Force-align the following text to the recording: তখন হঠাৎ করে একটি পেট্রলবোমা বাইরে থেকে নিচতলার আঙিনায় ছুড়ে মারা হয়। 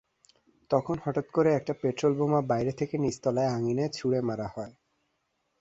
তখন 0.71 0.95
হঠাৎ 1.03 1.27
করে 1.31 1.49
একটি 1.53 1.73
পেট্রলবোমা 1.81 2.39
বাইরে 2.51 2.71
থেকে 2.71 2.95
নিচতলার 2.97 3.47
আঙিনায় 3.49 3.91
ছুড়ে 3.91 4.19
মারা 4.21 4.47
হয়। 4.55 4.73